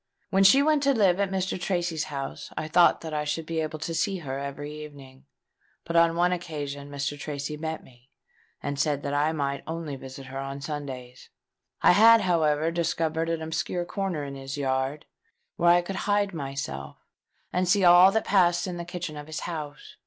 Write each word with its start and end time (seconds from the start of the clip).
When 0.31 0.43
she 0.43 0.63
went 0.63 0.81
to 0.81 0.95
live 0.95 1.19
at 1.19 1.29
Mr. 1.29 1.61
Tracy's 1.61 2.05
house, 2.05 2.49
I 2.57 2.67
thought 2.67 3.01
that 3.01 3.13
I 3.13 3.23
should 3.23 3.45
be 3.45 3.59
able 3.59 3.77
to 3.77 3.93
see 3.93 4.17
her 4.17 4.39
every 4.39 4.73
evening; 4.83 5.25
but 5.85 5.95
on 5.95 6.15
one 6.15 6.31
occasion 6.31 6.89
Mr. 6.89 7.19
Tracy 7.19 7.55
met 7.55 7.83
me, 7.83 8.09
and 8.63 8.79
said 8.79 9.03
that 9.03 9.13
I 9.13 9.31
might 9.31 9.61
only 9.67 9.95
visit 9.95 10.25
her 10.25 10.39
on 10.39 10.59
Sundays. 10.59 11.29
I 11.83 11.91
had, 11.91 12.21
however, 12.21 12.71
discovered 12.71 13.29
an 13.29 13.43
obscure 13.43 13.85
corner 13.85 14.23
in 14.23 14.33
his 14.33 14.57
yard, 14.57 15.05
where 15.55 15.69
I 15.69 15.83
could 15.83 15.97
hide 16.07 16.33
myself 16.33 16.97
and 17.53 17.69
see 17.69 17.83
all 17.83 18.11
that 18.11 18.25
passed 18.25 18.65
in 18.65 18.77
the 18.77 18.85
kitchen 18.85 19.15
of 19.17 19.27
his 19.27 19.41
house. 19.41 19.97